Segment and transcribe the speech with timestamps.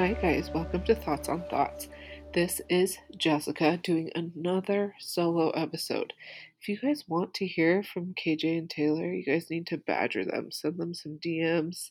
[0.00, 1.90] Hi, guys, welcome to Thoughts on Thoughts.
[2.32, 6.14] This is Jessica doing another solo episode.
[6.58, 10.24] If you guys want to hear from KJ and Taylor, you guys need to badger
[10.24, 11.90] them, send them some DMs,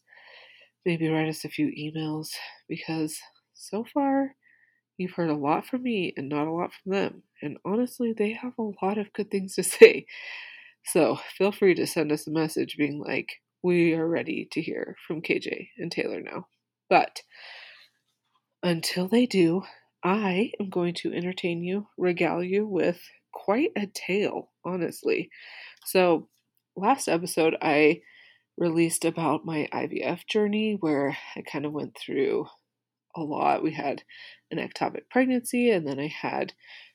[0.87, 2.29] maybe write us a few emails,
[2.67, 3.19] because
[3.53, 4.33] so far
[4.97, 7.21] you've heard a lot from me and not a lot from them.
[7.43, 10.07] And honestly, they have a lot of good things to say.
[10.83, 13.29] So feel free to send us a message being like,
[13.61, 16.47] we are ready to hear from KJ and Taylor now.
[16.89, 17.21] But
[18.63, 19.63] until they do,
[20.03, 23.01] I am going to entertain you, regale you with
[23.33, 25.29] quite a tale, honestly.
[25.85, 26.29] So,
[26.75, 28.01] last episode, I
[28.57, 32.47] released about my IVF journey where I kind of went through
[33.15, 33.63] a lot.
[33.63, 34.03] We had
[34.51, 36.53] an ectopic pregnancy, and then I had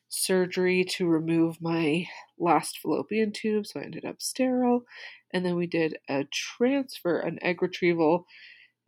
[0.09, 2.07] surgery to remove my
[2.39, 4.85] last fallopian tube, so I ended up sterile.
[5.33, 8.27] And then we did a transfer, an egg retrieval,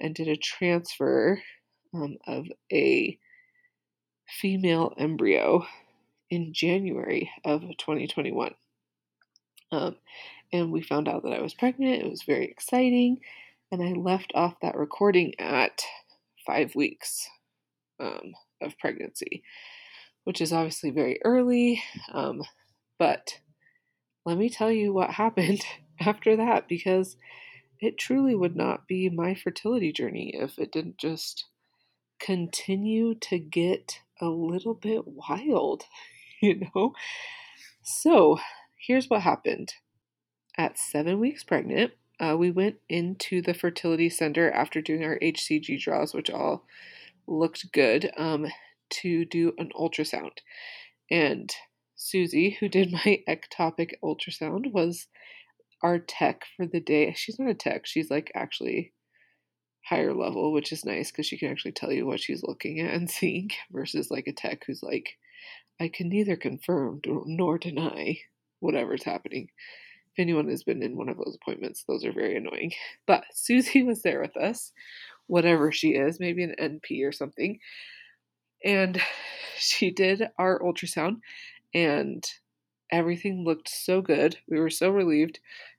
[0.00, 1.42] and did a transfer
[1.96, 3.18] um, of a
[4.28, 5.64] female embryo
[6.30, 8.54] in January of 2021.
[9.72, 9.96] Um,
[10.52, 12.02] and we found out that I was pregnant.
[12.02, 13.20] It was very exciting.
[13.70, 15.82] And I left off that recording at
[16.46, 17.28] five weeks
[17.98, 19.42] um, of pregnancy,
[20.24, 21.82] which is obviously very early.
[22.12, 22.42] Um,
[22.98, 23.40] but
[24.24, 25.62] let me tell you what happened
[26.00, 27.16] after that because
[27.80, 31.44] it truly would not be my fertility journey if it didn't just
[32.18, 35.84] continue to get a little bit wild,
[36.42, 36.92] you know?
[37.82, 38.38] So,
[38.86, 39.74] here's what happened.
[40.58, 45.80] At seven weeks pregnant, uh, we went into the fertility center after doing our HCG
[45.80, 46.64] draws, which all
[47.26, 48.46] looked good, um,
[48.88, 50.38] to do an ultrasound.
[51.10, 51.52] And
[51.94, 55.06] Susie, who did my ectopic ultrasound, was
[55.82, 57.12] our tech for the day.
[57.14, 58.92] She's not a tech, she's like actually
[59.86, 62.92] higher level, which is nice because she can actually tell you what she's looking at
[62.92, 65.16] and seeing versus like a tech who's like,
[65.80, 68.18] I can neither confirm nor deny
[68.60, 69.48] whatever's happening.
[70.12, 72.72] If anyone has been in one of those appointments, those are very annoying.
[73.06, 74.72] But Susie was there with us,
[75.26, 77.58] whatever she is, maybe an NP or something.
[78.64, 79.00] And
[79.58, 81.20] she did our ultrasound,
[81.74, 82.24] and
[82.90, 84.38] everything looked so good.
[84.48, 85.38] We were so relieved.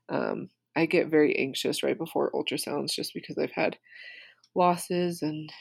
[0.10, 3.78] Um, I get very anxious right before ultrasounds just because I've had
[4.54, 5.52] losses, and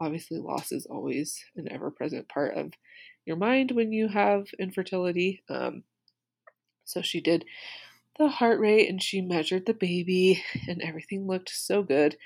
[0.00, 2.72] obviously, loss is always an ever present part of
[3.26, 5.42] your mind when you have infertility.
[5.50, 5.82] Um,
[6.86, 7.44] so she did
[8.18, 12.16] the heart rate and she measured the baby, and everything looked so good.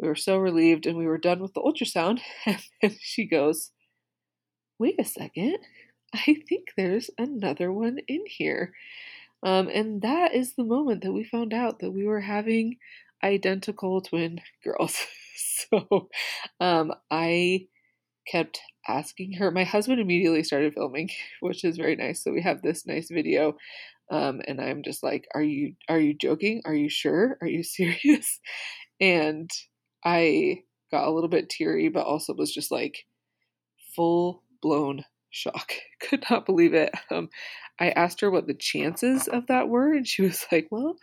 [0.00, 2.20] We were so relieved, and we were done with the ultrasound.
[2.82, 3.70] And she goes,
[4.80, 5.58] Wait a second.
[6.12, 8.72] I think there's another one in here.
[9.42, 12.76] Um, and that is the moment that we found out that we were having
[13.22, 14.96] identical twin girls.
[15.36, 16.08] so
[16.60, 17.66] um, I
[18.26, 19.50] kept asking her.
[19.50, 21.10] My husband immediately started filming,
[21.40, 22.22] which is very nice.
[22.22, 23.56] So we have this nice video.
[24.10, 26.62] Um, and I'm just like, are you are you joking?
[26.64, 27.38] Are you sure?
[27.42, 28.40] Are you serious?
[29.00, 29.50] And
[30.04, 33.06] I got a little bit teary, but also was just like
[33.94, 35.72] full blown shock.
[36.00, 36.92] Could not believe it.
[37.10, 37.28] Um,
[37.80, 40.96] I asked her what the chances of that were, and she was like, Well,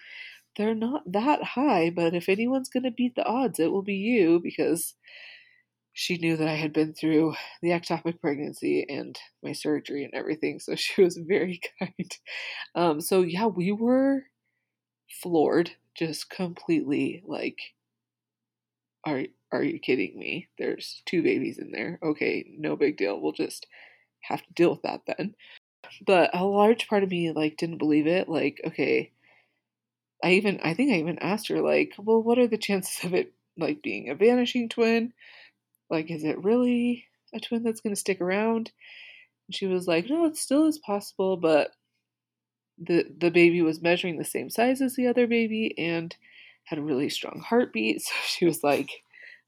[0.57, 3.95] they're not that high, but if anyone's going to beat the odds, it will be
[3.95, 4.95] you because
[5.93, 10.59] she knew that I had been through the ectopic pregnancy and my surgery and everything.
[10.59, 12.11] So she was very kind.
[12.75, 14.23] Um, so, yeah, we were
[15.21, 17.59] floored, just completely like,
[19.05, 20.47] are, are you kidding me?
[20.57, 21.99] There's two babies in there.
[22.03, 23.19] Okay, no big deal.
[23.21, 23.67] We'll just
[24.21, 25.35] have to deal with that then.
[26.05, 28.29] But a large part of me like didn't believe it.
[28.29, 29.11] Like, okay,
[30.23, 33.13] I even I think I even asked her like, well, what are the chances of
[33.13, 35.13] it like being a vanishing twin?
[35.89, 38.71] Like, is it really a twin that's going to stick around?
[39.47, 41.71] And she was like, no, it still is possible, but
[42.77, 46.15] the the baby was measuring the same size as the other baby and
[46.65, 48.01] had a really strong heartbeat.
[48.05, 48.89] So she was like,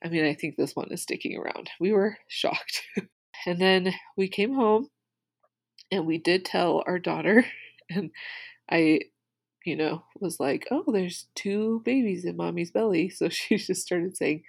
[0.03, 1.69] I mean, I think this one is sticking around.
[1.79, 2.83] We were shocked.
[3.45, 4.89] and then we came home
[5.91, 7.45] and we did tell our daughter
[7.89, 8.11] and
[8.69, 9.01] I
[9.67, 13.09] you know, was like, oh, there's two babies in mommy's belly.
[13.09, 14.43] So she just started saying,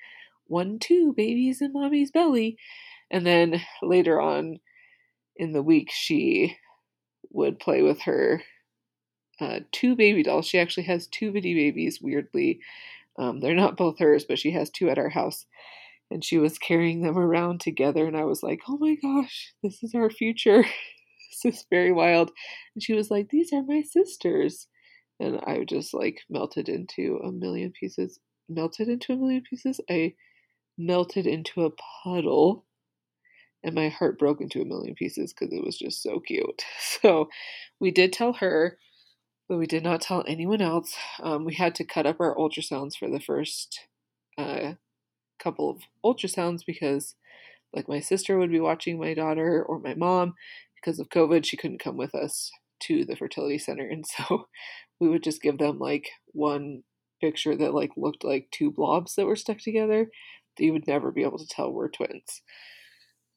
[0.46, 2.56] one, two babies in mommy's belly.
[3.10, 4.60] And then later on
[5.34, 6.56] in the week, she
[7.30, 8.42] would play with her
[9.40, 10.46] uh, two baby dolls.
[10.46, 12.60] She actually has two bitty babies, weirdly.
[13.18, 15.46] Um, they're not both hers, but she has two at our house.
[16.12, 18.06] And she was carrying them around together.
[18.06, 20.64] And I was like, oh my gosh, this is our future.
[21.44, 22.30] this is very wild.
[22.74, 24.66] And she was like, these are my sisters.
[25.20, 28.20] And I just like melted into a million pieces.
[28.48, 29.80] Melted into a million pieces?
[29.90, 30.14] I
[30.78, 31.70] melted into a
[32.04, 32.64] puddle
[33.64, 36.62] and my heart broke into a million pieces because it was just so cute.
[37.02, 37.28] So
[37.80, 38.78] we did tell her,
[39.48, 40.94] but we did not tell anyone else.
[41.22, 43.80] Um, we had to cut up our ultrasounds for the first
[44.36, 44.74] uh,
[45.38, 47.14] couple of ultrasounds because,
[47.72, 50.34] like, my sister would be watching my daughter or my mom
[50.80, 51.44] because of COVID.
[51.44, 52.50] She couldn't come with us
[52.84, 54.48] to the fertility center, and so
[55.00, 56.82] we would just give them like one
[57.20, 60.08] picture that like looked like two blobs that were stuck together
[60.56, 62.42] that you would never be able to tell we're twins.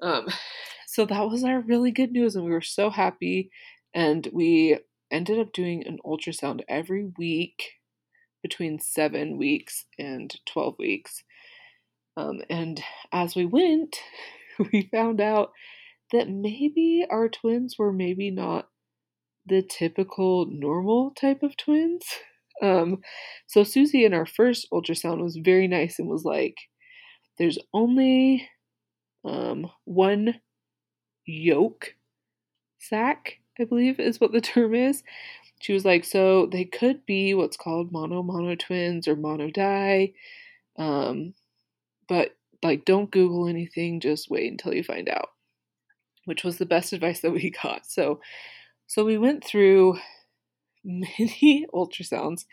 [0.02, 0.28] Um,
[0.88, 3.52] so that was our really good news, and we were so happy.
[3.94, 4.80] And we
[5.12, 7.74] ended up doing an ultrasound every week
[8.42, 11.24] between seven weeks and 12 weeks.
[12.18, 13.98] Um, and as we went,
[14.72, 15.52] we found out
[16.12, 18.70] that maybe our twins were maybe not
[19.46, 22.06] the typical normal type of twins.
[22.62, 23.00] Um,
[23.48, 26.54] so Susie in our first ultrasound was very nice and was like,
[27.40, 28.48] there's only
[29.26, 30.40] um, one
[31.26, 31.96] yolk
[32.80, 35.04] sac, I believe is what the term is.
[35.62, 40.14] She was like, so they could be what's called mono mono twins or mono di.
[40.78, 41.34] Um,
[42.08, 42.32] but
[42.64, 45.30] like, don't Google anything, just wait until you find out,
[46.26, 47.86] which was the best advice that we got.
[47.86, 48.20] So,
[48.88, 49.98] so we went through
[50.84, 52.46] many ultrasounds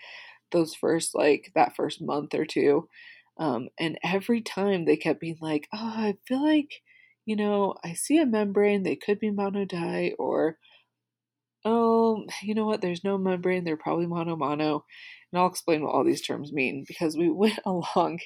[0.50, 2.88] those first, like that first month or two.
[3.38, 6.82] Um, and every time they kept being like, oh, I feel like,
[7.24, 10.58] you know, I see a membrane, they could be mono monodi, or,
[11.64, 14.84] oh, you know what, there's no membrane, they're probably mono mono.
[15.30, 18.20] And I'll explain what all these terms mean because we went along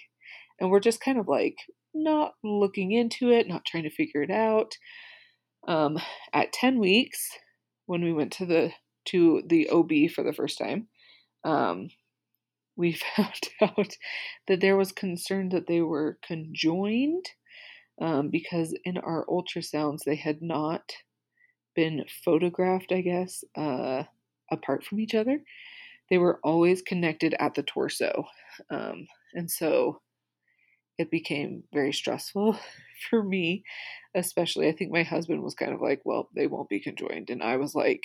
[0.60, 1.56] and we're just kind of like
[1.94, 4.76] not looking into it, not trying to figure it out.
[5.68, 5.98] Um,
[6.32, 7.30] at 10 weeks,
[7.86, 8.72] when we went to the
[9.06, 10.88] to the OB for the first time,
[11.44, 11.90] um,
[12.76, 13.96] we found out
[14.48, 17.26] that there was concern that they were conjoined
[18.00, 20.92] um, because in our ultrasounds they had not
[21.74, 24.04] been photographed, I guess, uh,
[24.50, 25.40] apart from each other.
[26.10, 28.26] They were always connected at the torso.
[28.70, 30.01] Um, and so
[30.98, 32.58] it became very stressful
[33.10, 33.64] for me,
[34.14, 34.68] especially.
[34.68, 37.30] I think my husband was kind of like, well, they won't be conjoined.
[37.30, 38.02] And I was like,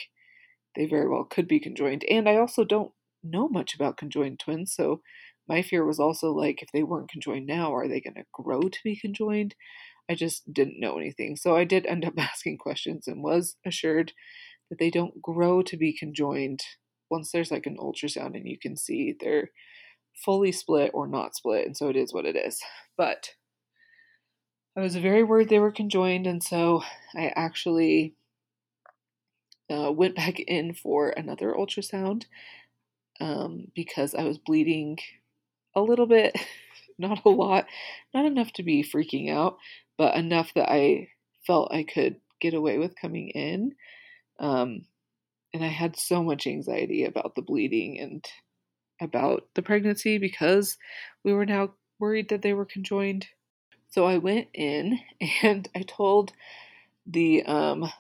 [0.76, 2.04] they very well could be conjoined.
[2.10, 2.92] And I also don't
[3.24, 5.02] know much about conjoined twins, so
[5.48, 8.62] my fear was also like if they weren't conjoined now, are they going to grow
[8.64, 9.56] to be conjoined?
[10.10, 11.36] I just didn't know anything.
[11.36, 14.14] So I did end up asking questions and was assured
[14.70, 16.62] that they don't grow to be conjoined
[17.10, 19.50] once there's like an ultrasound and you can see they're
[20.24, 21.66] fully split or not split.
[21.66, 22.62] And so it is what it is.
[22.98, 23.32] But
[24.76, 26.28] I was very worried they were conjoined.
[26.28, 26.84] And so
[27.16, 28.16] I actually
[29.70, 32.26] uh, went back in for another ultrasound
[33.20, 34.98] um, because I was bleeding
[35.76, 36.38] a little bit,
[37.00, 37.66] not a lot,
[38.14, 39.58] not enough to be freaking out,
[39.98, 41.10] but enough that I
[41.46, 43.74] felt I could get away with coming in.
[44.40, 44.86] Um,
[45.54, 48.24] and I had so much anxiety about the bleeding and
[49.02, 50.78] about the pregnancy because
[51.24, 53.28] we were now worried that they were conjoined.
[53.90, 55.00] So I went in
[55.44, 56.34] and I told
[57.06, 57.92] the um,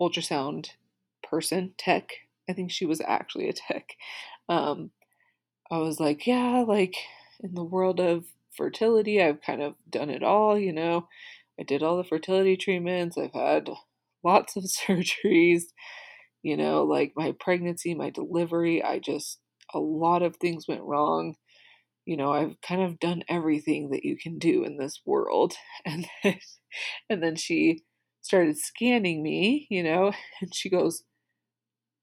[0.00, 0.70] ultrasound
[1.22, 2.10] person, tech,
[2.48, 3.90] I think she was actually a tech.
[4.48, 4.90] Um,
[5.70, 6.96] I was like, yeah, like
[7.40, 8.24] in the world of
[8.56, 11.08] fertility, I've kind of done it all, you know.
[11.60, 13.68] I did all the fertility treatments, I've had
[14.24, 15.64] lots of surgeries,
[16.42, 19.38] you know, like my pregnancy, my delivery, I just,
[19.74, 21.34] a lot of things went wrong.
[22.06, 25.54] You know, I've kind of done everything that you can do in this world.
[25.86, 26.38] And then,
[27.10, 27.82] and then she
[28.22, 31.04] started scanning me, you know, and she goes,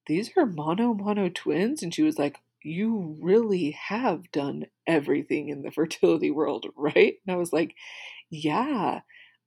[0.08, 1.82] these are mono mono twins?
[1.84, 7.16] And she was like you really have done everything in the fertility world right?
[7.26, 7.76] And i was like
[8.30, 9.02] yeah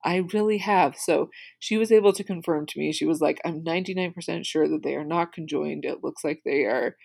[0.05, 0.97] i really have.
[0.97, 2.93] So she was able to confirm to me.
[2.93, 5.85] She was like i'm 99% sure that they are not conjoined.
[5.85, 6.97] It looks like they are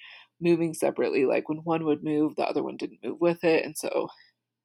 [0.43, 3.77] moving separately like when one would move the other one didn't move with it and
[3.77, 4.07] so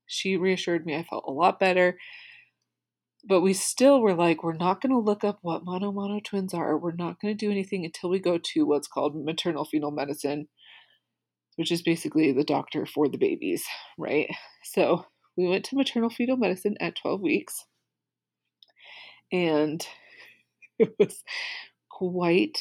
[0.07, 1.97] she reassured me i felt a lot better
[3.25, 6.55] but we still were like, we're not going to look up what mono mono twins
[6.55, 6.79] are.
[6.79, 10.49] We're not going to do anything until we go to what's called maternal fetal medicine,
[11.57, 13.65] which is basically the doctor for the babies,
[13.99, 14.31] right?
[14.63, 15.05] So
[15.37, 17.65] we went to maternal fetal medicine at 12 weeks,
[19.33, 19.87] and
[20.79, 21.23] it was
[21.91, 22.59] quite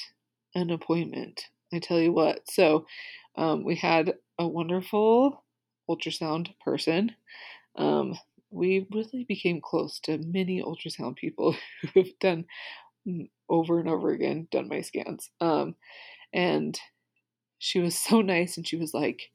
[0.56, 1.44] an appointment.
[1.74, 2.50] I tell you what.
[2.50, 2.86] So
[3.36, 5.44] um, we had a wonderful
[5.90, 7.12] ultrasound person.
[7.76, 8.18] Um,
[8.52, 11.56] we really became close to many ultrasound people
[11.94, 12.46] who have done
[13.08, 15.30] mm, over and over again, done my scans.
[15.42, 15.76] Um,
[16.34, 16.80] and
[17.60, 19.30] she was so nice and she was like,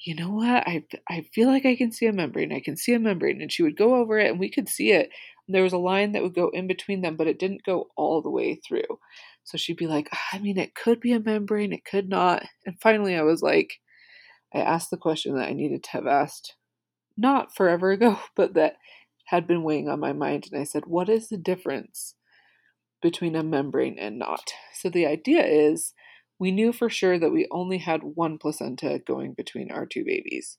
[0.00, 0.66] you know what?
[0.68, 2.52] I, I feel like I can see a membrane.
[2.52, 3.40] I can see a membrane.
[3.42, 5.10] And she would go over it and we could see it.
[5.48, 8.20] There was a line that would go in between them, but it didn't go all
[8.20, 8.98] the way through.
[9.44, 12.44] So she'd be like, ah, I mean, it could be a membrane, it could not.
[12.64, 13.74] And finally, I was like,
[14.52, 16.54] I asked the question that I needed to have asked
[17.16, 18.76] not forever ago, but that
[19.26, 20.48] had been weighing on my mind.
[20.50, 22.14] And I said, What is the difference
[23.02, 24.52] between a membrane and not?
[24.74, 25.94] So the idea is
[26.38, 30.58] we knew for sure that we only had one placenta going between our two babies.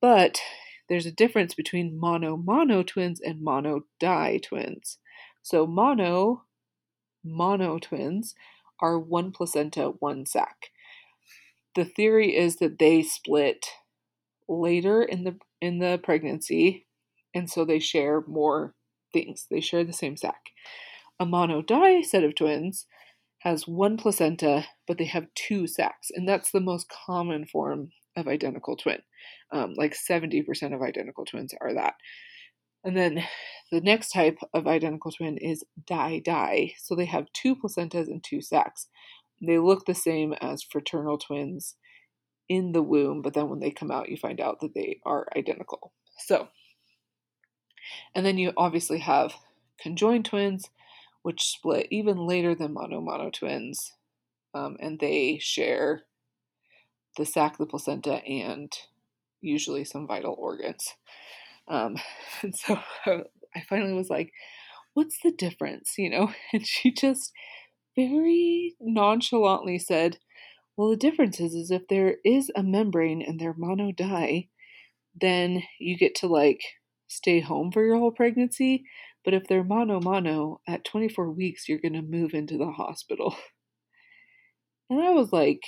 [0.00, 0.40] But
[0.88, 4.98] there's a difference between mono mono twins and mono di twins.
[5.42, 6.44] So mono
[7.24, 8.34] mono twins
[8.80, 10.70] are one placenta, one sac.
[11.74, 13.66] The theory is that they split
[14.48, 16.86] later in the in the pregnancy
[17.34, 18.74] and so they share more
[19.12, 19.46] things.
[19.50, 20.50] They share the same sac.
[21.18, 22.86] A mono di set of twins
[23.40, 28.28] has one placenta, but they have two sacs, and that's the most common form of
[28.28, 28.98] identical twin.
[29.52, 31.94] Um, like 70% of identical twins are that.
[32.84, 33.24] And then
[33.72, 36.74] the next type of identical twin is di di.
[36.78, 38.88] So they have two placentas and two sacs.
[39.44, 41.76] They look the same as fraternal twins
[42.48, 45.26] in the womb, but then when they come out, you find out that they are
[45.36, 45.92] identical.
[46.18, 46.48] So,
[48.14, 49.34] and then you obviously have
[49.80, 50.70] conjoined twins,
[51.22, 53.92] which split even later than mono mono twins,
[54.52, 56.02] um, and they share
[57.16, 58.72] the sac, the placenta, and
[59.40, 60.94] usually some vital organs.
[61.68, 61.96] Um,
[62.42, 64.32] and so I finally was like,
[64.94, 67.32] "What's the difference?" You know, and she just
[67.96, 70.18] very nonchalantly said,
[70.76, 74.48] "Well, the difference is, is if there is a membrane and they're mono di,
[75.20, 76.62] then you get to like
[77.06, 78.84] stay home for your whole pregnancy.
[79.24, 83.36] But if they're mono mono, at 24 weeks, you're going to move into the hospital.
[84.90, 85.62] And I was like,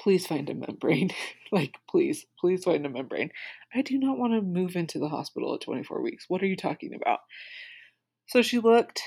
[0.00, 1.10] please find a membrane.
[1.52, 3.30] like, please, please find a membrane.
[3.74, 6.26] I do not want to move into the hospital at 24 weeks.
[6.28, 7.20] What are you talking about?
[8.26, 9.02] So she looked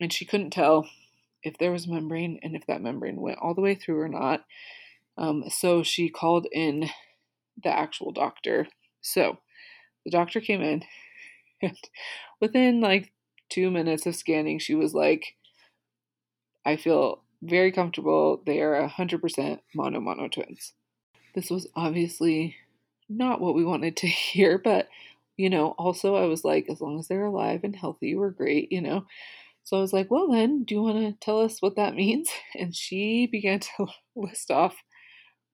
[0.00, 0.88] and she couldn't tell
[1.42, 4.08] if there was a membrane and if that membrane went all the way through or
[4.08, 4.44] not.
[5.18, 6.88] Um, so she called in
[7.62, 8.68] the actual doctor.
[9.00, 9.38] So
[10.04, 10.84] the doctor came in
[11.62, 11.78] and
[12.40, 13.12] within like
[13.48, 15.34] two minutes of scanning, she was like,
[16.64, 18.42] I feel very comfortable.
[18.44, 20.72] They are 100% mono mono twins.
[21.34, 22.56] This was obviously
[23.08, 24.88] not what we wanted to hear, but
[25.36, 28.72] you know, also I was like, as long as they're alive and healthy, we're great,
[28.72, 29.06] you know.
[29.64, 32.30] So I was like, well, then, do you want to tell us what that means?
[32.54, 34.76] And she began to list off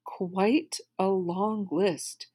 [0.04, 2.26] quite a long list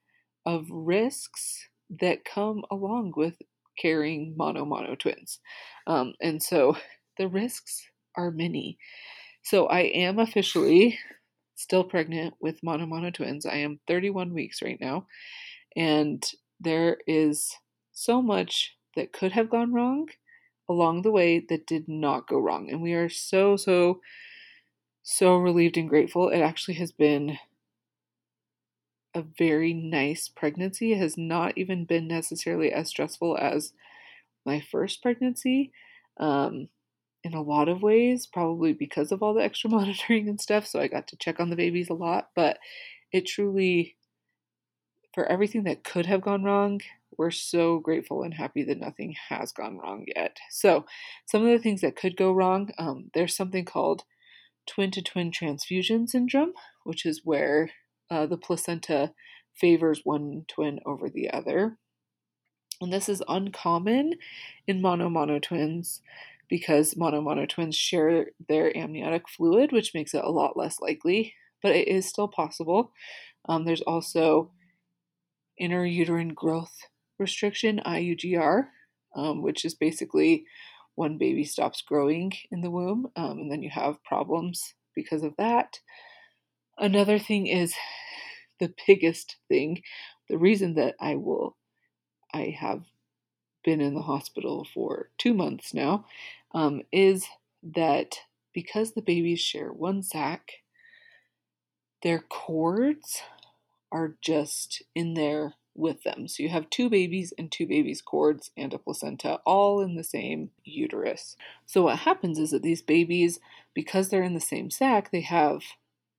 [0.45, 1.67] of risks
[2.01, 3.35] that come along with
[3.79, 5.39] carrying mono mono twins.
[5.85, 6.77] Um, and so
[7.17, 7.83] the risks
[8.15, 8.77] are many.
[9.47, 10.99] So I am officially
[11.55, 13.45] still pregnant with mono mono twins.
[13.45, 15.07] I am 31 weeks right now,
[15.73, 16.21] and
[16.59, 17.55] there is
[17.93, 20.09] so much that could have gone wrong
[20.67, 22.69] along the way that did not go wrong.
[22.69, 24.01] And we are so, so,
[25.01, 26.27] so relieved and grateful.
[26.27, 27.39] It actually has been
[29.15, 30.91] a very nice pregnancy.
[30.91, 33.71] It has not even been necessarily as stressful as
[34.45, 35.71] my first pregnancy.
[36.19, 36.67] Um,
[37.27, 40.65] in a lot of ways, probably because of all the extra monitoring and stuff.
[40.65, 42.57] So I got to check on the babies a lot, but
[43.11, 43.95] it truly,
[45.13, 46.81] for everything that could have gone wrong,
[47.17, 50.37] we're so grateful and happy that nothing has gone wrong yet.
[50.51, 50.85] So,
[51.25, 54.03] some of the things that could go wrong, um, there's something called
[54.67, 56.53] twin to twin transfusion syndrome,
[56.83, 57.71] which is where
[58.11, 59.13] uh, the placenta
[59.55, 61.77] favors one twin over the other.
[62.79, 64.13] And this is uncommon
[64.67, 66.01] in mono mono twins
[66.49, 71.33] because mono mono twins share their amniotic fluid, which makes it a lot less likely,
[71.61, 72.91] but it is still possible.
[73.47, 74.51] Um, there's also
[75.61, 76.73] intrauterine growth
[77.19, 78.67] restriction, IUGR,
[79.15, 80.45] um, which is basically
[80.95, 85.35] when baby stops growing in the womb, um, and then you have problems because of
[85.37, 85.79] that.
[86.77, 87.73] Another thing is
[88.59, 89.81] the biggest thing,
[90.29, 91.55] the reason that I will,
[92.33, 92.83] I have
[93.67, 96.05] been in the hospital for two months now,
[96.53, 97.27] um, is
[97.61, 98.15] that
[98.53, 100.63] because the babies share one sac,
[102.01, 103.21] their cords
[103.91, 106.29] are just in there with them.
[106.29, 110.03] So you have two babies and two babies' cords and a placenta all in the
[110.03, 111.35] same uterus.
[111.65, 113.37] So what happens is that these babies,
[113.73, 115.61] because they're in the same sac, they have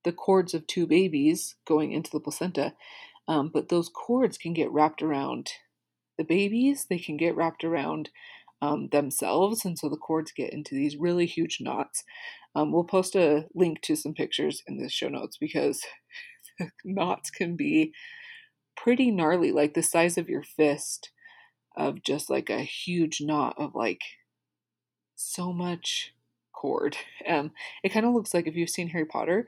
[0.04, 2.74] the cords of two babies going into the placenta.
[3.26, 5.52] Um, but those cords can get wrapped around
[6.18, 8.10] the babies, they can get wrapped around
[8.60, 12.04] um, themselves, and so the cords get into these really huge knots.
[12.54, 15.82] Um, we'll post a link to some pictures in the show notes because
[16.84, 17.92] knots can be
[18.76, 21.10] pretty gnarly, like the size of your fist,
[21.76, 24.02] of just like a huge knot of like
[25.16, 26.14] so much
[26.52, 26.96] cord.
[27.28, 27.52] Um,
[27.84, 29.46] it kind of looks like if you've seen Harry Potter,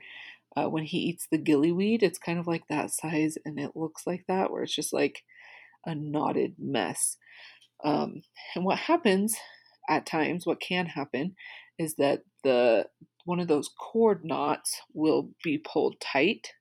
[0.55, 4.05] uh, when he eats the gillyweed, it's kind of like that size, and it looks
[4.05, 5.23] like that, where it's just like
[5.85, 7.17] a knotted mess.
[7.83, 8.21] Um,
[8.55, 9.35] and what happens
[9.89, 11.35] at times, what can happen,
[11.79, 12.85] is that the
[13.25, 16.53] one of those cord knots will be pulled tight,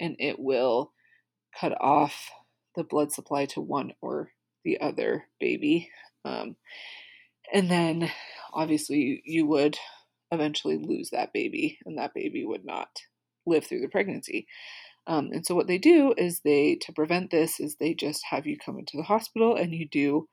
[0.00, 0.92] and it will
[1.58, 2.30] cut off
[2.76, 4.30] the blood supply to one or
[4.64, 5.90] the other baby.
[6.24, 6.56] Um,
[7.52, 8.10] and then
[8.52, 9.78] obviously you, you would
[10.30, 12.88] eventually lose that baby, and that baby would not
[13.46, 14.46] live through the pregnancy.
[15.06, 18.46] Um, and so what they do is they to prevent this is they just have
[18.46, 20.28] you come into the hospital and you do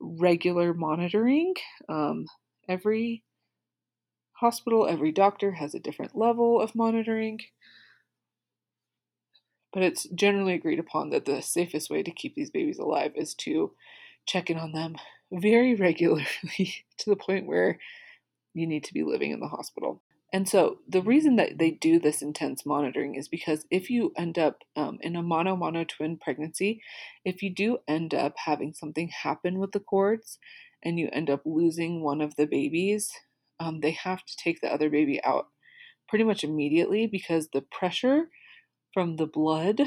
[0.00, 1.54] regular monitoring.
[1.88, 2.26] Um,
[2.68, 3.22] every
[4.32, 7.40] hospital, every doctor has a different level of monitoring.
[9.72, 13.34] But it's generally agreed upon that the safest way to keep these babies alive is
[13.34, 13.72] to
[14.26, 14.96] check in on them
[15.30, 17.78] very regularly to the point where
[18.54, 20.02] you need to be living in the hospital.
[20.32, 24.38] And so the reason that they do this intense monitoring is because if you end
[24.38, 26.82] up um, in a mono mono twin pregnancy,
[27.24, 30.38] if you do end up having something happen with the cords
[30.84, 33.10] and you end up losing one of the babies,
[33.58, 35.48] um, they have to take the other baby out
[36.08, 38.28] pretty much immediately because the pressure
[38.94, 39.80] from the blood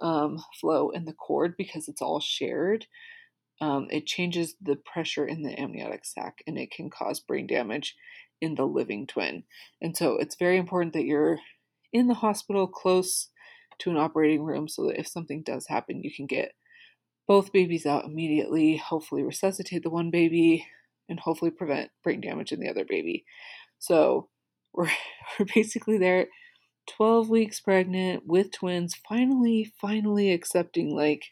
[0.00, 2.86] um, flow in the cord, because it's all shared,
[3.62, 7.94] um, it changes the pressure in the amniotic sac and it can cause brain damage
[8.40, 9.44] in the living twin.
[9.80, 11.38] And so it's very important that you're
[11.92, 13.28] in the hospital close
[13.78, 16.52] to an operating room so that if something does happen, you can get
[17.28, 20.66] both babies out immediately, hopefully resuscitate the one baby,
[21.08, 23.24] and hopefully prevent brain damage in the other baby.
[23.78, 24.28] So
[24.72, 24.90] we're,
[25.38, 26.26] we're basically there
[26.88, 31.26] 12 weeks pregnant with twins, finally, finally accepting like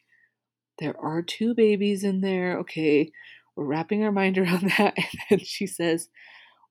[0.81, 2.59] there are two babies in there.
[2.61, 3.13] Okay,
[3.55, 4.95] we're wrapping our mind around that.
[4.97, 6.09] And then she says,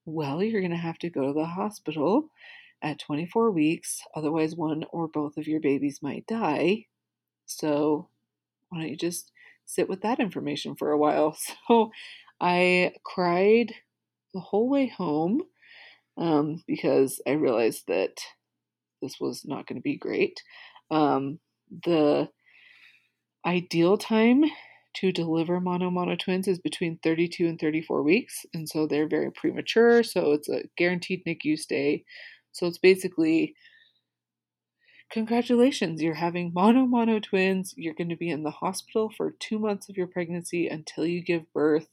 [0.06, 2.30] well, you're going to have to go to the hospital
[2.82, 4.02] at 24 weeks.
[4.15, 6.86] Otherwise, one or both of your babies might die.
[7.45, 8.10] So,
[8.69, 9.32] why don't you just
[9.65, 11.38] sit with that information for a while?
[11.67, 11.91] So,
[12.41, 13.74] I cried
[14.34, 15.41] the whole way home
[16.17, 18.17] um, because I realized that
[19.02, 20.41] this was not going to be great.
[20.89, 21.39] Um,
[21.84, 22.30] the
[23.45, 24.43] ideal time
[24.95, 29.32] to deliver mono mono twins is between 32 and 34 weeks and so they're very
[29.32, 32.04] premature so it's a guaranteed NICU stay.
[32.52, 33.56] So it's basically
[35.12, 39.60] congratulations you're having mono mono twins you're going to be in the hospital for 2
[39.60, 41.88] months of your pregnancy until you give birth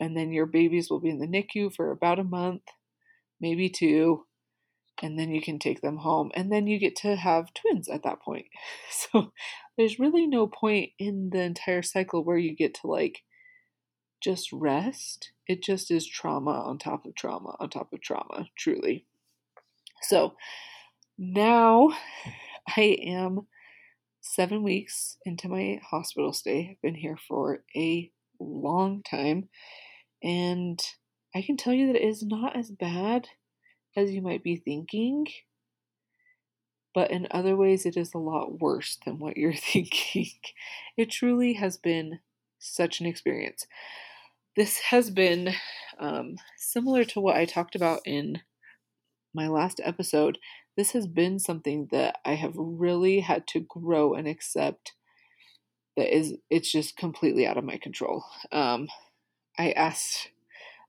[0.00, 2.62] and then your babies will be in the NICU for about a month
[3.40, 4.24] maybe 2
[5.00, 8.02] and then you can take them home and then you get to have twins at
[8.02, 8.46] that point.
[8.90, 9.32] So
[9.76, 13.22] there's really no point in the entire cycle where you get to like
[14.22, 15.32] just rest.
[15.46, 19.06] It just is trauma on top of trauma on top of trauma truly.
[20.02, 20.34] So
[21.18, 21.90] now
[22.76, 23.46] i am
[24.20, 26.68] seven weeks into my hospital stay.
[26.70, 29.48] I've been here for a long time
[30.22, 30.80] and
[31.34, 33.28] i can tell you that it is not as bad
[33.96, 35.26] as you might be thinking,
[36.94, 40.30] but in other ways, it is a lot worse than what you're thinking.
[40.96, 42.20] It truly has been
[42.58, 43.66] such an experience.
[44.56, 45.54] This has been
[45.98, 48.40] um, similar to what I talked about in
[49.34, 50.38] my last episode.
[50.76, 54.92] This has been something that I have really had to grow and accept
[55.96, 58.24] that is it's just completely out of my control.
[58.50, 58.88] Um,
[59.58, 60.30] I asked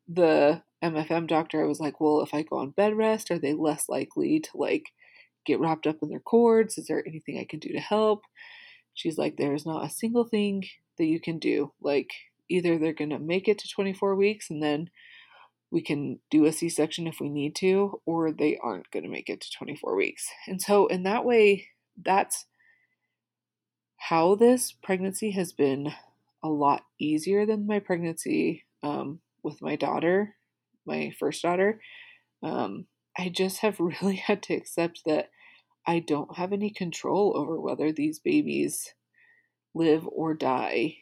[0.07, 3.53] the MFM doctor, I was like, well, if I go on bed rest, are they
[3.53, 4.91] less likely to like
[5.45, 6.77] get wrapped up in their cords?
[6.77, 8.23] Is there anything I can do to help?
[8.93, 10.65] She's like, there's not a single thing
[10.97, 11.71] that you can do.
[11.81, 12.11] Like,
[12.49, 14.89] either they're going to make it to 24 weeks and then
[15.71, 19.09] we can do a C section if we need to, or they aren't going to
[19.09, 20.27] make it to 24 weeks.
[20.47, 21.69] And so, in that way,
[21.99, 22.45] that's
[23.97, 25.93] how this pregnancy has been
[26.43, 30.35] a lot easier than my pregnancy um, with my daughter
[30.85, 31.79] my first daughter,
[32.41, 35.29] um, I just have really had to accept that
[35.85, 38.93] I don't have any control over whether these babies
[39.75, 40.97] live or die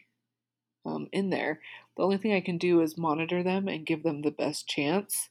[0.85, 1.59] um, in there.
[1.97, 5.29] The only thing I can do is monitor them and give them the best chance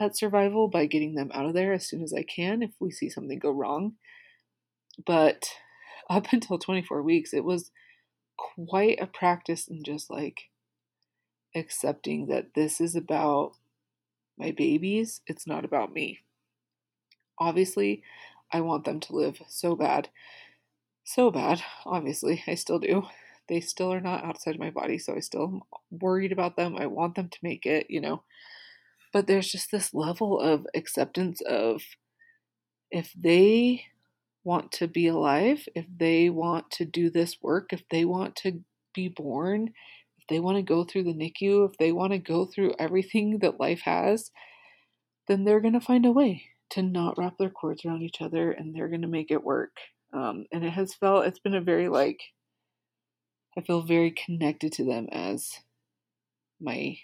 [0.00, 2.90] at survival by getting them out of there as soon as I can if we
[2.90, 3.94] see something go wrong.
[5.04, 5.50] But
[6.10, 7.70] up until 24 weeks, it was
[8.36, 10.50] quite a practice in just like
[11.54, 13.52] accepting that this is about
[14.38, 16.20] my babies, it's not about me.
[17.38, 18.02] Obviously,
[18.52, 20.08] I want them to live so bad.
[21.04, 23.04] So bad, obviously, I still do.
[23.48, 26.76] They still are not outside my body, so I still am worried about them.
[26.76, 28.22] I want them to make it, you know.
[29.12, 31.82] But there's just this level of acceptance of
[32.90, 33.84] if they
[34.44, 38.60] want to be alive, if they want to do this work, if they want to
[38.94, 39.72] be born,
[40.28, 43.60] they want to go through the NICU, if they want to go through everything that
[43.60, 44.30] life has,
[45.26, 48.50] then they're going to find a way to not wrap their cords around each other
[48.50, 49.76] and they're going to make it work.
[50.12, 52.20] Um, and it has felt, it's been a very like,
[53.56, 55.60] I feel very connected to them as
[56.60, 56.98] my,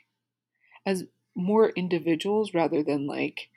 [0.86, 3.48] as more individuals rather than like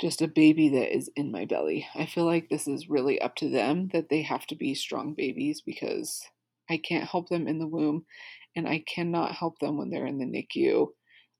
[0.00, 1.86] just a baby that is in my belly.
[1.94, 5.14] I feel like this is really up to them that they have to be strong
[5.14, 6.28] babies because
[6.70, 8.04] I can't help them in the womb
[8.56, 10.88] and I cannot help them when they're in the NICU.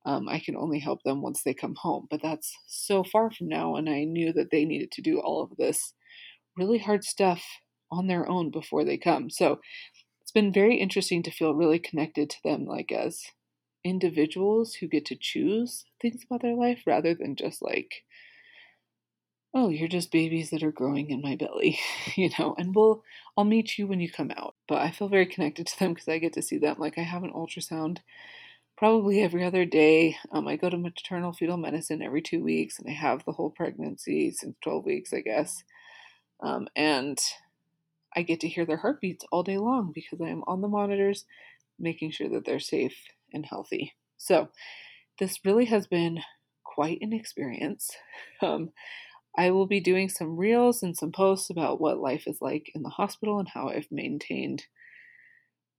[0.06, 3.48] Um, I can only help them once they come home, but that's so far from
[3.48, 3.76] now.
[3.76, 5.94] And I knew that they needed to do all of this
[6.56, 7.42] really hard stuff
[7.90, 9.30] on their own before they come.
[9.30, 9.60] So
[10.22, 13.22] it's been very interesting to feel really connected to them, like as
[13.84, 18.04] individuals who get to choose things about their life rather than just like,
[19.54, 21.78] oh, you're just babies that are growing in my belly,
[22.16, 23.02] you know, and we'll,
[23.36, 24.54] I'll meet you when you come out.
[24.68, 26.76] But I feel very connected to them because I get to see them.
[26.78, 27.98] Like I have an ultrasound
[28.76, 30.16] probably every other day.
[30.32, 33.50] Um, I go to maternal fetal medicine every two weeks, and I have the whole
[33.50, 35.64] pregnancy since 12 weeks, I guess.
[36.42, 37.18] Um, and
[38.14, 41.24] I get to hear their heartbeats all day long because I am on the monitors,
[41.78, 42.96] making sure that they're safe
[43.32, 43.94] and healthy.
[44.16, 44.48] So,
[45.18, 46.20] this really has been
[46.64, 47.90] quite an experience.
[48.40, 48.70] Um,
[49.38, 52.82] I will be doing some reels and some posts about what life is like in
[52.82, 54.64] the hospital and how I've maintained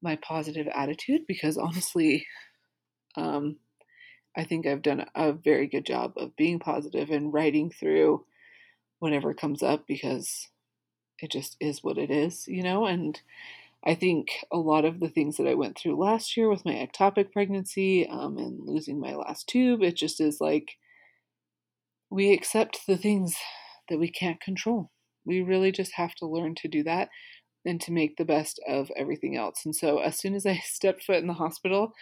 [0.02, 2.26] my positive attitude because honestly,
[3.17, 3.58] um,
[4.38, 8.26] I think I've done a very good job of being positive and writing through
[9.00, 10.48] whatever comes up because
[11.22, 12.86] it just is what it is, you know?
[12.86, 13.19] And
[13.84, 16.76] I think a lot of the things that I went through last year with my
[16.76, 20.78] ectopic pregnancy um, and losing my last tube, it just is like
[22.10, 23.36] we accept the things
[23.89, 24.91] that we can't control.
[25.26, 27.10] We really just have to learn to do that
[27.65, 29.62] and to make the best of everything else.
[29.65, 31.93] And so, as soon as I stepped foot in the hospital,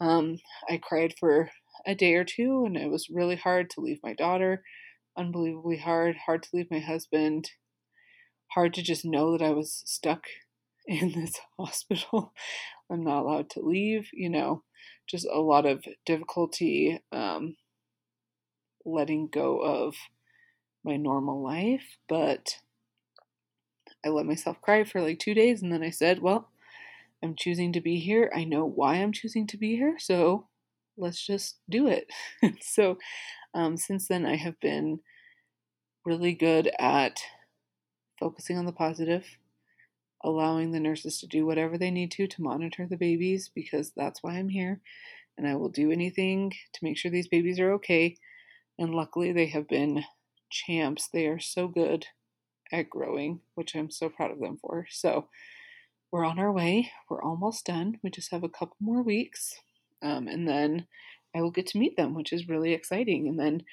[0.00, 1.50] um, I cried for
[1.86, 4.62] a day or two, and it was really hard to leave my daughter.
[5.16, 6.16] Unbelievably hard.
[6.26, 7.50] Hard to leave my husband.
[8.52, 10.24] Hard to just know that I was stuck
[10.86, 12.32] in this hospital.
[12.90, 14.62] I'm not allowed to leave, you know,
[15.08, 17.56] just a lot of difficulty um,
[18.92, 19.94] letting go of
[20.84, 21.98] my normal life.
[22.08, 22.58] But
[24.04, 26.50] I let myself cry for like two days and then I said, well,
[27.22, 28.30] I'm choosing to be here.
[28.34, 29.96] I know why I'm choosing to be here.
[29.98, 30.46] So
[30.96, 32.10] let's just do it.
[32.60, 32.98] so
[33.54, 35.00] um, since then, I have been
[36.04, 37.20] really good at
[38.20, 39.24] focusing on the positive,
[40.22, 44.22] allowing the nurses to do whatever they need to to monitor the babies because that's
[44.22, 44.80] why I'm here.
[45.36, 48.16] And I will do anything to make sure these babies are okay.
[48.78, 50.04] And luckily, they have been
[50.50, 51.08] champs.
[51.08, 52.06] They are so good
[52.72, 54.86] at growing, which I'm so proud of them for.
[54.90, 55.28] So
[56.12, 56.90] we're on our way.
[57.08, 57.98] We're almost done.
[58.02, 59.54] We just have a couple more weeks.
[60.02, 60.86] Um, and then
[61.34, 63.28] I will get to meet them, which is really exciting.
[63.28, 63.64] And then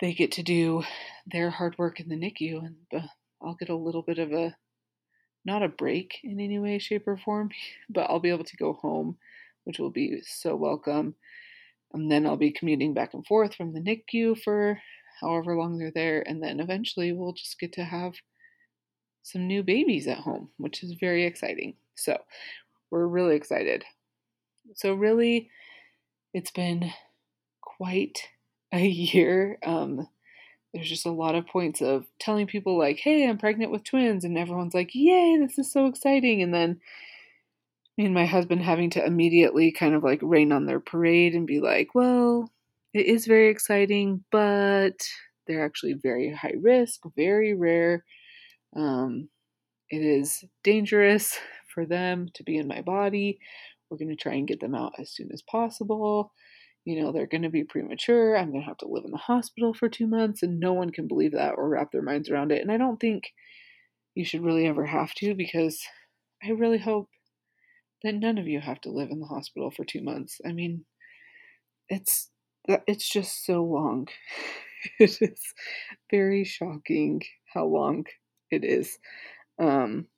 [0.00, 0.84] they get to do
[1.26, 3.06] their hard work in the NICU, and uh,
[3.42, 4.56] I'll get a little bit of a
[5.44, 7.50] not a break in any way, shape, or form,
[7.88, 9.16] but I'll be able to go home,
[9.64, 11.14] which will be so welcome.
[11.92, 14.80] And then I'll be commuting back and forth from the NICU for
[15.20, 18.14] however long they're there, and then eventually we'll just get to have
[19.22, 21.74] some new babies at home, which is very exciting.
[21.96, 22.16] So
[22.90, 23.84] we're really excited.
[24.74, 25.50] So, really,
[26.34, 26.92] it's been
[27.62, 28.28] quite
[28.72, 29.58] a year.
[29.64, 30.08] Um,
[30.74, 34.24] there's just a lot of points of telling people like, "Hey, I'm pregnant with twins,"
[34.24, 36.80] and everyone's like, "Yay, this is so exciting!" And then
[37.96, 41.46] me and my husband having to immediately kind of like rain on their parade and
[41.46, 42.50] be like, "Well,
[42.94, 44.94] it is very exciting, but
[45.46, 48.04] they're actually very high risk, very rare.
[48.76, 49.28] Um,
[49.90, 51.38] it is dangerous
[51.74, 53.38] for them to be in my body.
[53.90, 56.32] We're going to try and get them out as soon as possible."
[56.86, 58.36] you know, they're going to be premature.
[58.36, 60.42] I'm going to have to live in the hospital for two months.
[60.44, 62.62] And no one can believe that or wrap their minds around it.
[62.62, 63.32] And I don't think
[64.14, 65.82] you should really ever have to because
[66.42, 67.08] I really hope
[68.02, 70.40] that none of you have to live in the hospital for two months.
[70.46, 70.84] I mean,
[71.88, 72.30] it's
[72.86, 74.08] it's just so long.
[74.98, 75.40] it is
[76.10, 78.04] very shocking how long
[78.50, 78.98] it is.
[79.60, 80.08] Um,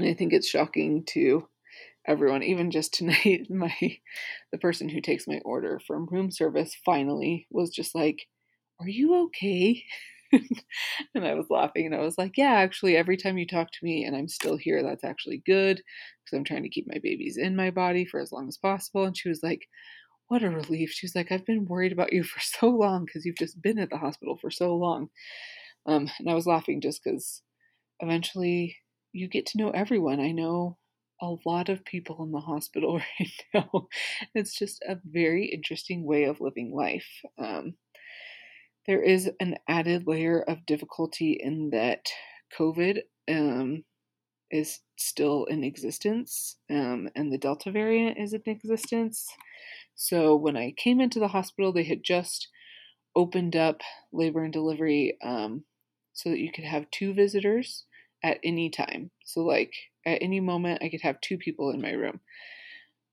[0.00, 1.48] I think it's shocking to
[2.06, 2.42] everyone.
[2.44, 3.74] Even just tonight, my
[4.52, 8.28] the person who takes my order from room service finally was just like,
[8.80, 9.84] "Are you okay?"
[11.14, 13.84] and I was laughing and I was like, "Yeah, actually, every time you talk to
[13.84, 15.76] me and I'm still here, that's actually good
[16.24, 19.04] because I'm trying to keep my babies in my body for as long as possible."
[19.04, 19.66] And she was like,
[20.28, 23.38] "What a relief!" She's like, "I've been worried about you for so long because you've
[23.38, 25.10] just been at the hospital for so long."
[25.86, 27.42] Um, and I was laughing just because
[28.00, 28.76] eventually
[29.12, 30.20] you get to know everyone.
[30.20, 30.78] I know
[31.22, 33.88] a lot of people in the hospital right now.
[34.34, 37.08] It's just a very interesting way of living life.
[37.38, 37.74] Um,
[38.88, 42.08] there is an added layer of difficulty in that
[42.58, 43.84] COVID um,
[44.50, 49.28] is still in existence um, and the Delta variant is in existence.
[49.94, 52.48] So when I came into the hospital, they had just
[53.14, 55.64] opened up labor and delivery um,
[56.14, 57.84] so that you could have two visitors
[58.24, 59.10] at any time.
[59.24, 59.72] So, like,
[60.06, 62.20] at any moment, I could have two people in my room.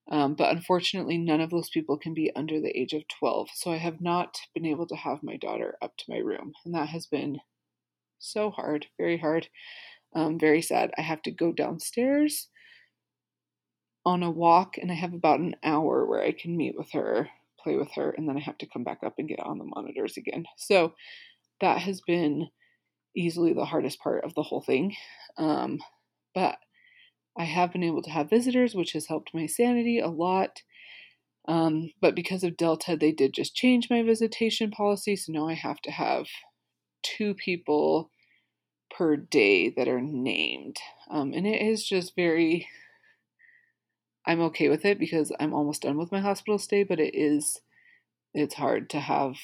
[0.10, 3.50] Um, but unfortunately, none of those people can be under the age of 12.
[3.54, 6.54] So, I have not been able to have my daughter up to my room.
[6.64, 7.40] And that has been
[8.20, 9.48] so hard, very hard,
[10.16, 10.92] um, very sad.
[10.98, 12.50] I have to go downstairs
[14.06, 17.30] on a walk, and I have about an hour where I can meet with her,
[17.60, 19.66] play with her, and then I have to come back up and get on the
[19.66, 20.46] monitors again.
[20.58, 20.94] So,
[21.62, 22.50] that has been
[23.16, 24.96] easily the hardest part of the whole thing.
[25.38, 25.80] Um,
[26.34, 26.58] but
[27.38, 30.62] I have been able to have visitors, which has helped my sanity a lot.
[31.48, 35.16] Um, but because of Delta, they did just change my visitation policy.
[35.16, 36.28] So now I have to have
[37.04, 38.10] two people
[38.90, 40.78] per day that are named.
[41.10, 42.68] Um, and it is just very,
[44.26, 47.62] I'm okay with it because I'm almost done with my hospital stay, but it is,
[48.34, 49.36] it's hard to have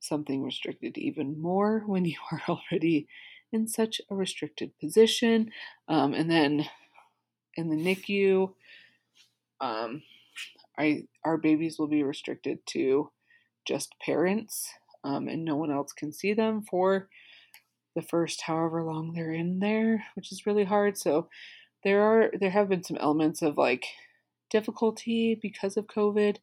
[0.00, 3.06] something restricted even more when you are already
[3.52, 5.50] in such a restricted position.
[5.88, 6.68] Um, and then
[7.56, 8.52] in the NICU,
[9.60, 10.02] um,
[10.78, 13.10] I our babies will be restricted to
[13.66, 14.68] just parents,
[15.04, 17.08] um, and no one else can see them for
[17.94, 20.98] the first however long they're in there, which is really hard.
[20.98, 21.28] So
[21.82, 23.86] there are there have been some elements of like
[24.50, 26.36] difficulty because of COVID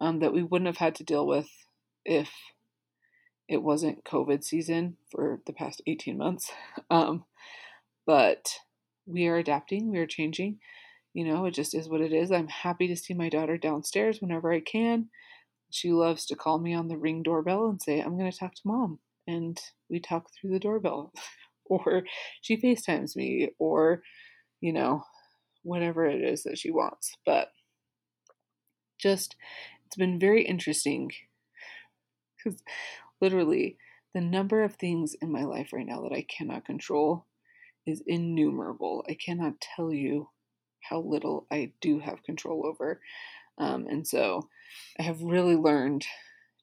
[0.00, 1.48] um, that we wouldn't have had to deal with
[2.04, 2.30] if
[3.48, 6.50] it wasn't COVID season for the past 18 months.
[6.90, 7.24] Um,
[8.04, 8.58] but
[9.06, 10.58] we are adapting, we are changing.
[11.14, 12.32] You know, it just is what it is.
[12.32, 15.08] I'm happy to see my daughter downstairs whenever I can.
[15.70, 18.54] She loves to call me on the ring doorbell and say, I'm going to talk
[18.54, 18.98] to mom.
[19.26, 19.60] And
[19.90, 21.12] we talk through the doorbell.
[21.66, 22.04] or
[22.40, 24.02] she FaceTimes me, or,
[24.60, 25.04] you know,
[25.62, 27.14] whatever it is that she wants.
[27.24, 27.48] But
[28.98, 29.36] just,
[29.86, 31.10] it's been very interesting
[32.36, 32.62] because
[33.20, 33.76] literally
[34.14, 37.26] the number of things in my life right now that I cannot control
[37.86, 39.04] is innumerable.
[39.08, 40.28] I cannot tell you
[40.80, 43.00] how little I do have control over.
[43.58, 44.48] Um, and so
[44.98, 46.04] I have really learned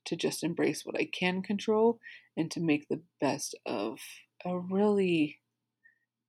[0.06, 2.00] to just embrace what I can control
[2.36, 4.00] and to make the best of
[4.46, 5.40] a really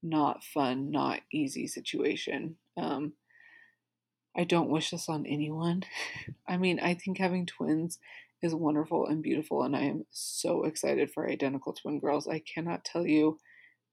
[0.03, 2.57] not fun, not easy situation.
[2.77, 3.15] Um,
[4.37, 5.85] I don't wish this on anyone.
[6.49, 7.99] I mean, I think having twins
[8.43, 12.27] is wonderful and beautiful, and I am so excited for identical twin girls.
[12.27, 13.39] I cannot tell you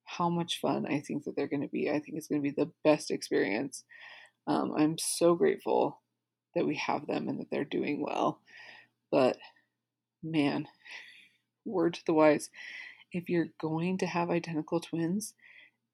[0.08, 1.90] how much fun I think that they're going to be.
[1.90, 3.84] I think it's going to be the best experience.
[4.48, 6.02] Um, I'm so grateful
[6.56, 8.42] that we have them and that they're doing well.
[9.12, 9.38] But
[10.24, 10.68] man,
[11.66, 12.50] word to the wise,
[13.12, 15.34] if you're going to have identical twins,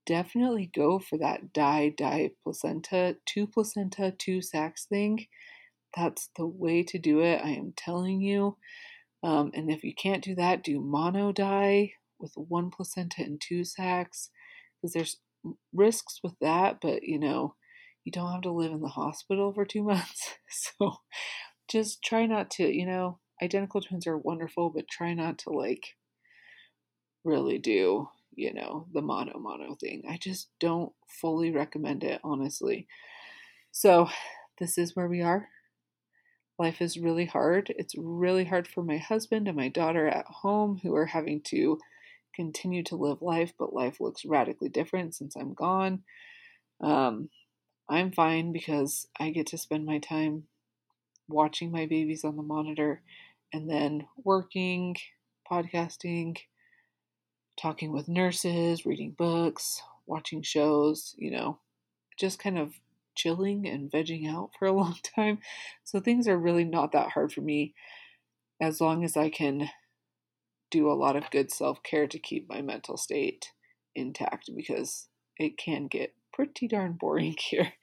[0.06, 5.26] definitely go for that di di placenta, two placenta, two sacs thing
[5.96, 7.42] that's the way to do it.
[7.44, 8.58] I am telling you.
[9.22, 13.64] Um, and if you can't do that, do mono di with one placenta and two
[13.64, 14.32] sacs
[14.82, 15.18] because there's
[15.74, 17.56] risks with that, but you know,
[18.04, 20.36] you don't have to live in the hospital for two months.
[20.50, 20.96] So
[21.70, 25.84] just try not to, you know, identical twins are wonderful, but try not to like
[27.24, 30.04] really do, you know, the mono mono thing.
[30.10, 32.88] I just don't fully recommend it, honestly.
[33.72, 34.10] So
[34.60, 35.50] this is where we are.
[36.60, 37.74] Life is really hard.
[37.78, 41.80] It's really hard for my husband and my daughter at home who are having to
[42.34, 46.04] continue to live life, but life looks radically different since I'm gone.
[46.82, 47.30] Um,
[47.90, 50.44] I'm fine because I get to spend my time
[51.28, 53.02] watching my babies on the monitor
[53.52, 54.96] and then working,
[55.50, 56.38] podcasting,
[57.60, 61.60] talking with nurses, reading books, watching shows, you know,
[62.18, 62.74] just kind of
[63.16, 65.40] chilling and vegging out for a long time.
[65.84, 67.74] So things are really not that hard for me
[68.62, 69.70] as long as I can
[70.74, 73.52] do a lot of good self care to keep my mental state
[73.96, 75.08] intact because
[75.38, 77.74] it can get pretty darn boring here.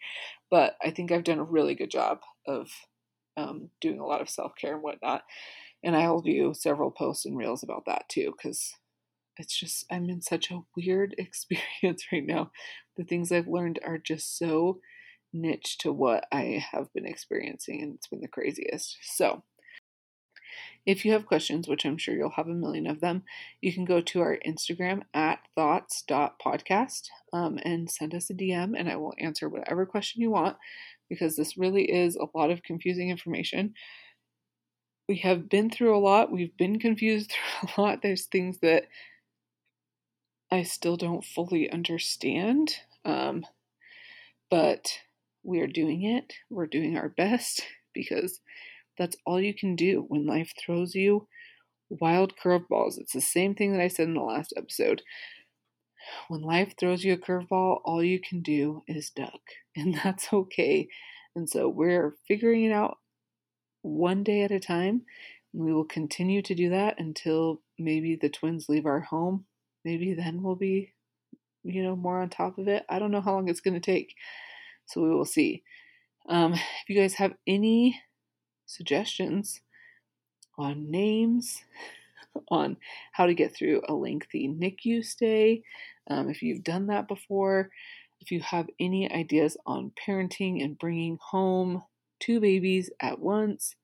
[0.51, 2.69] But I think I've done a really good job of
[3.37, 5.23] um, doing a lot of self care and whatnot.
[5.85, 8.75] And I'll do several posts and reels about that too because
[9.39, 12.51] it's just, I'm in such a weird experience right now.
[12.97, 14.81] The things I've learned are just so
[15.33, 18.99] niche to what I have been experiencing, and it's been the craziest.
[19.03, 19.45] So,
[20.87, 23.23] if you have questions, which I'm sure you'll have a million of them,
[23.61, 28.89] you can go to our Instagram at thoughts.podcast um, and send us a DM, and
[28.89, 30.57] I will answer whatever question you want
[31.09, 33.75] because this really is a lot of confusing information.
[35.09, 38.03] We have been through a lot, we've been confused through a lot.
[38.03, 38.85] There's things that
[40.51, 43.45] I still don't fully understand, um,
[44.51, 44.99] but
[45.43, 46.33] we are doing it.
[46.49, 47.63] We're doing our best
[47.95, 48.41] because
[49.01, 51.27] that's all you can do when life throws you
[51.89, 52.99] wild curveballs.
[52.99, 55.01] It's the same thing that I said in the last episode.
[56.29, 59.41] When life throws you a curveball, all you can do is duck,
[59.77, 60.87] and that's okay.
[61.35, 62.99] And so we're figuring it out
[63.81, 65.03] one day at a time.
[65.55, 69.47] We will continue to do that until maybe the twins leave our home.
[69.83, 70.93] Maybe then we'll be,
[71.65, 72.85] you know, more on top of it.
[72.89, 74.15] I don't know how long it's going to take.
[74.85, 75.63] So we will see.
[76.29, 77.99] Um, if you guys have any
[78.71, 79.61] suggestions
[80.57, 81.63] on names,
[82.49, 82.77] on
[83.13, 85.63] how to get through a lengthy NICU stay,
[86.09, 87.71] um, if you've done that before,
[88.21, 91.83] if you have any ideas on parenting and bringing home
[92.21, 93.75] two babies at once,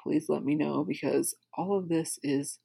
[0.00, 2.58] please let me know because all of this is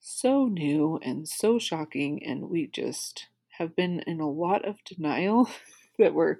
[0.00, 3.26] so new and so shocking, and we just
[3.58, 5.48] have been in a lot of denial
[5.98, 6.36] that we're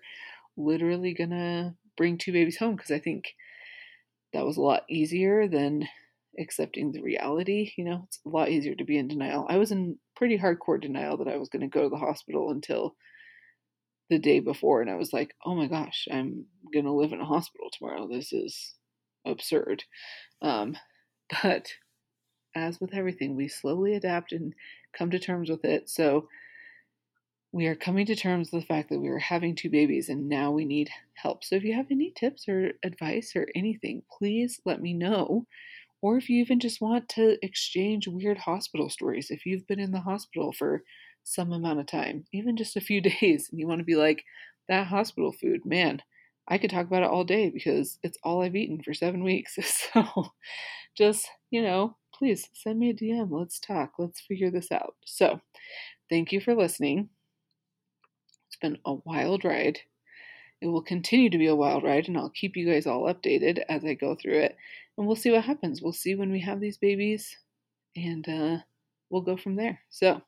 [0.56, 3.34] literally gonna bring two babies home because I think
[4.32, 5.88] that was a lot easier than
[6.38, 7.72] accepting the reality.
[7.76, 9.46] You know, it's a lot easier to be in denial.
[9.48, 12.50] I was in pretty hardcore denial that I was going to go to the hospital
[12.50, 12.94] until
[14.10, 17.20] the day before, and I was like, oh my gosh, I'm going to live in
[17.20, 18.08] a hospital tomorrow.
[18.08, 18.74] This is
[19.26, 19.84] absurd.
[20.40, 20.76] Um,
[21.42, 21.68] but
[22.54, 24.54] as with everything, we slowly adapt and
[24.96, 25.90] come to terms with it.
[25.90, 26.28] So,
[27.52, 30.28] we are coming to terms with the fact that we are having two babies and
[30.28, 31.42] now we need help.
[31.44, 35.46] So if you have any tips or advice or anything, please let me know.
[36.02, 39.92] Or if you even just want to exchange weird hospital stories, if you've been in
[39.92, 40.82] the hospital for
[41.24, 44.24] some amount of time, even just a few days, and you want to be like,
[44.68, 46.02] that hospital food, man,
[46.46, 49.58] I could talk about it all day because it's all I've eaten for seven weeks.
[49.94, 50.32] So
[50.96, 53.28] just, you know, please send me a DM.
[53.30, 53.92] Let's talk.
[53.98, 54.96] Let's figure this out.
[55.06, 55.40] So
[56.10, 57.08] thank you for listening
[58.56, 59.80] been a wild ride.
[60.60, 63.62] It will continue to be a wild ride, and I'll keep you guys all updated
[63.68, 64.56] as I go through it.
[64.96, 65.80] And we'll see what happens.
[65.80, 67.36] We'll see when we have these babies,
[67.94, 68.58] and uh,
[69.10, 69.80] we'll go from there.
[69.90, 70.20] So,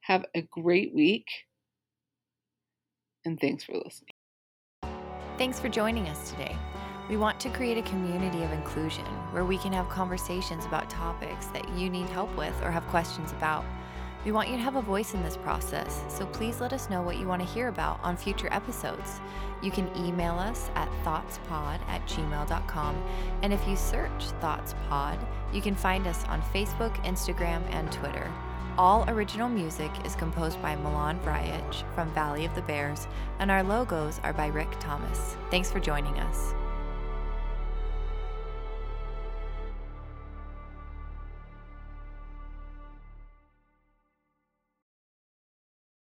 [0.00, 1.26] have a great week,
[3.24, 4.14] and thanks for listening.
[5.38, 6.56] Thanks for joining us today.
[7.08, 11.46] We want to create a community of inclusion where we can have conversations about topics
[11.48, 13.64] that you need help with or have questions about.
[14.24, 17.02] We want you to have a voice in this process, so please let us know
[17.02, 19.20] what you want to hear about on future episodes.
[19.62, 23.04] You can email us at thoughtspod at gmail.com,
[23.42, 25.18] and if you search ThoughtsPod,
[25.52, 28.32] you can find us on Facebook, Instagram, and Twitter.
[28.78, 33.06] All original music is composed by Milan Vrajec from Valley of the Bears,
[33.40, 35.36] and our logos are by Rick Thomas.
[35.50, 36.54] Thanks for joining us.